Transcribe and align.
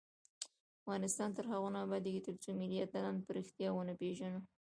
افغانستان 0.81 1.29
تر 1.37 1.45
هغو 1.51 1.67
نه 1.75 1.79
ابادیږي، 1.85 2.21
ترڅو 2.27 2.49
ملي 2.59 2.77
اتلان 2.81 3.15
په 3.25 3.29
ریښتیا 3.37 3.69
ونه 3.73 3.93
پیژنو. 4.01 4.39